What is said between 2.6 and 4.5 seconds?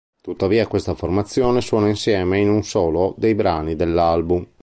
solo dei brani dell'album.